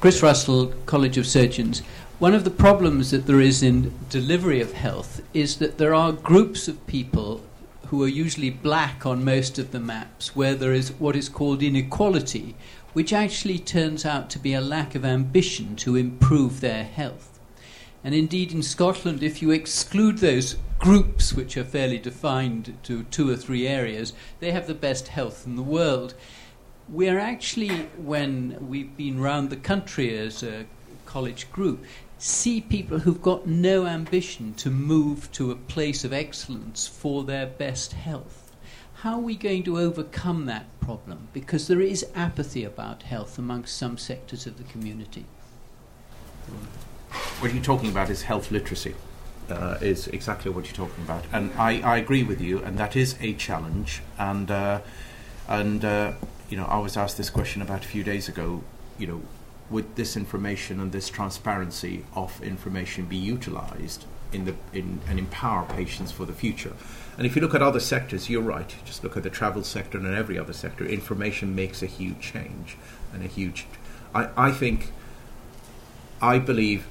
[0.00, 1.82] Chris Russell, College of Surgeons.
[2.20, 6.10] One of the problems that there is in delivery of health is that there are
[6.10, 7.44] groups of people
[7.88, 11.62] who are usually black on most of the maps where there is what is called
[11.62, 12.54] inequality,
[12.94, 17.38] which actually turns out to be a lack of ambition to improve their health.
[18.02, 23.28] And indeed, in Scotland, if you exclude those groups, which are fairly defined to two
[23.28, 26.14] or three areas, they have the best health in the world.
[26.90, 27.68] We're actually,
[27.98, 30.66] when we've been round the country as a
[31.06, 31.84] college group,
[32.18, 37.46] see people who've got no ambition to move to a place of excellence for their
[37.46, 38.50] best health.
[38.94, 41.28] How are we going to overcome that problem?
[41.32, 45.26] Because there is apathy about health amongst some sectors of the community.
[47.38, 48.96] What you're talking about is health literacy,
[49.48, 51.24] uh, is exactly what you're talking about.
[51.32, 54.02] And I, I agree with you, and that is a challenge.
[54.18, 54.80] And, uh,
[55.48, 56.12] and uh,
[56.50, 58.62] you know, I was asked this question about a few days ago,
[58.98, 59.22] you know,
[59.70, 65.64] would this information and this transparency of information be utilized in the in and empower
[65.64, 66.72] patients for the future?
[67.16, 68.74] And if you look at other sectors, you're right.
[68.84, 70.84] Just look at the travel sector and every other sector.
[70.84, 72.76] Information makes a huge change
[73.14, 73.66] and a huge.
[74.14, 74.92] I, I think.
[76.22, 76.86] I believe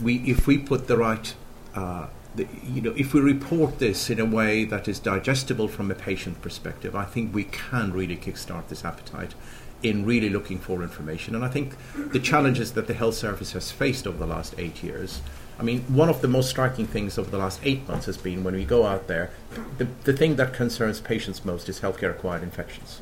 [0.00, 1.34] we if we put the right.
[1.74, 5.90] Uh, the, you know, if we report this in a way that is digestible from
[5.90, 9.34] a patient perspective, I think we can really kickstart this appetite
[9.82, 11.34] in really looking for information.
[11.34, 11.74] And I think
[12.12, 15.22] the challenges that the health service has faced over the last eight years.
[15.58, 18.44] I mean, one of the most striking things over the last eight months has been
[18.44, 19.30] when we go out there,
[19.78, 23.00] the, the thing that concerns patients most is healthcare acquired infections.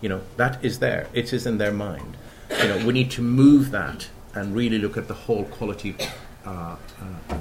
[0.00, 2.16] You know, that is there, it is in their mind.
[2.50, 5.96] You know, we need to move that and really look at the whole quality,
[6.44, 7.34] uh, uh,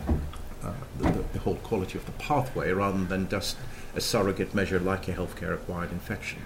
[0.63, 3.57] uh, the, the, whole quality of the pathway rather than just
[3.95, 6.39] a surrogate measure like a healthcare acquired infection.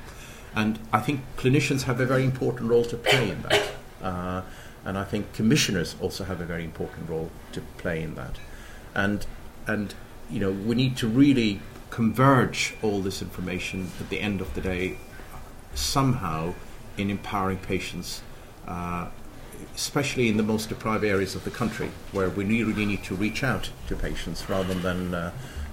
[0.55, 3.71] And I think clinicians have a very important role to play in that.
[4.01, 4.41] Uh,
[4.85, 8.37] and I think commissioners also have a very important role to play in that.
[8.95, 9.25] And,
[9.67, 9.93] and
[10.29, 11.59] you know, we need to really
[11.89, 14.97] converge all this information at the end of the day
[15.73, 16.53] somehow
[16.97, 18.21] in empowering patients,
[18.67, 19.07] uh,
[19.75, 23.43] especially in the most deprived areas of the country, where we really need to reach
[23.43, 25.31] out to patients rather than uh,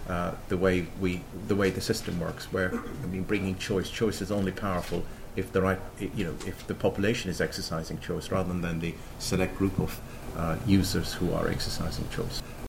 [0.09, 2.53] uh, the way we the way the system works.
[2.53, 5.05] Where I mean, bringing choice, choice is only powerful
[5.37, 9.57] if the right you know if the population is exercising choice rather than the select
[9.57, 10.01] group of
[10.37, 12.43] uh, users who are exercising choice.